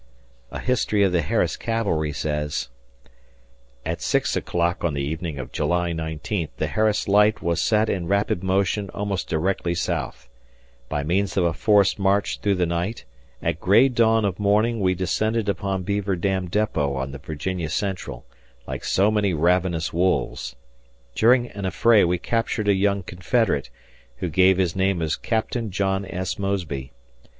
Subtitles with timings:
[0.49, 2.69] A history of the Harris Cavalry says:
[3.85, 8.07] At six o'clock on the evening of July 19th the Harris Light was set in
[8.07, 10.27] rapid motion almost directly south.
[10.89, 13.05] By means of a forced march through the night,
[13.43, 18.25] at gray dawn of morning we descended upon Beaver Dam depot on the Virginia Central,
[18.65, 20.55] like so many ravenous wolves.
[21.13, 23.69] During an affray we captured a young Confederate,
[24.17, 26.39] who gave his name as Captain John S.
[26.39, 26.91] Mosby.